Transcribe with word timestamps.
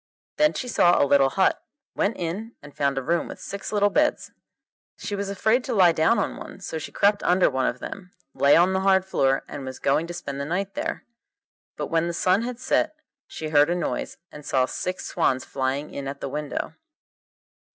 Then 0.37 0.53
she 0.55 0.67
saw 0.67 0.99
a 0.99 1.05
little 1.05 1.29
hut, 1.29 1.63
went 1.95 2.17
in, 2.17 2.55
and 2.63 2.75
found 2.75 2.97
a 2.97 3.03
room 3.03 3.27
with 3.27 3.39
six 3.39 3.71
little 3.71 3.91
beds. 3.91 4.31
She 4.97 5.13
was 5.15 5.29
afraid 5.29 5.63
to 5.65 5.75
lie 5.75 5.91
down 5.91 6.17
on 6.17 6.37
one, 6.37 6.59
so 6.59 6.79
she 6.79 6.91
crept 6.91 7.21
under 7.21 7.51
one 7.51 7.67
of 7.67 7.77
them, 7.77 8.11
lay 8.33 8.55
on 8.55 8.73
the 8.73 8.79
hard 8.79 9.05
floor, 9.05 9.43
and 9.47 9.63
was 9.63 9.77
going 9.77 10.07
to 10.07 10.13
spend 10.15 10.41
the 10.41 10.43
night 10.45 10.73
there. 10.73 11.05
But 11.77 11.91
when 11.91 12.07
the 12.07 12.13
sun 12.13 12.41
had 12.41 12.57
set 12.57 12.95
she 13.27 13.49
heard 13.49 13.69
a 13.69 13.75
noise, 13.75 14.17
and 14.31 14.43
saw 14.43 14.65
six 14.65 15.05
swans 15.05 15.45
flying 15.45 15.93
in 15.93 16.07
at 16.07 16.19
the 16.19 16.29
window. 16.29 16.73